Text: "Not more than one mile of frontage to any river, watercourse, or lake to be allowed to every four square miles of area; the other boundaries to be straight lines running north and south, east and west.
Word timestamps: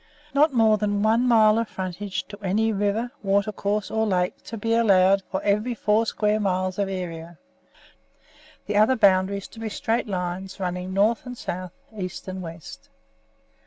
"Not 0.33 0.51
more 0.51 0.79
than 0.79 1.03
one 1.03 1.27
mile 1.27 1.59
of 1.59 1.67
frontage 1.67 2.27
to 2.29 2.39
any 2.41 2.73
river, 2.73 3.11
watercourse, 3.21 3.91
or 3.91 4.07
lake 4.07 4.41
to 4.45 4.57
be 4.57 4.73
allowed 4.73 5.21
to 5.31 5.39
every 5.43 5.75
four 5.75 6.07
square 6.07 6.39
miles 6.39 6.79
of 6.79 6.89
area; 6.89 7.37
the 8.65 8.77
other 8.77 8.95
boundaries 8.95 9.47
to 9.49 9.59
be 9.59 9.69
straight 9.69 10.07
lines 10.07 10.59
running 10.59 10.91
north 10.91 11.27
and 11.27 11.37
south, 11.37 11.73
east 11.95 12.27
and 12.27 12.41
west. 12.41 12.89